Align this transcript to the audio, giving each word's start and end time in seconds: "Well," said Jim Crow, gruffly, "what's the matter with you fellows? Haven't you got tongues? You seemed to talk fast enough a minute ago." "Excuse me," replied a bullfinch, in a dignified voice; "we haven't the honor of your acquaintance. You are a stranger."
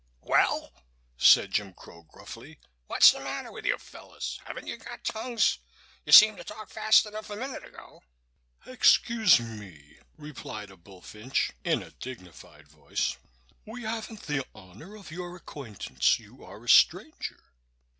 "Well," 0.21 0.73
said 1.15 1.51
Jim 1.51 1.75
Crow, 1.75 2.01
gruffly, 2.01 2.57
"what's 2.87 3.11
the 3.11 3.19
matter 3.19 3.51
with 3.51 3.67
you 3.67 3.77
fellows? 3.77 4.39
Haven't 4.45 4.65
you 4.65 4.77
got 4.77 5.03
tongues? 5.03 5.59
You 6.05 6.11
seemed 6.11 6.37
to 6.37 6.43
talk 6.43 6.71
fast 6.71 7.05
enough 7.05 7.29
a 7.29 7.35
minute 7.35 7.63
ago." 7.63 8.01
"Excuse 8.65 9.39
me," 9.39 9.99
replied 10.17 10.71
a 10.71 10.75
bullfinch, 10.75 11.51
in 11.63 11.83
a 11.83 11.91
dignified 11.91 12.67
voice; 12.67 13.15
"we 13.63 13.83
haven't 13.83 14.23
the 14.23 14.43
honor 14.55 14.95
of 14.95 15.11
your 15.11 15.35
acquaintance. 15.35 16.17
You 16.17 16.43
are 16.45 16.63
a 16.63 16.67
stranger." 16.67 17.53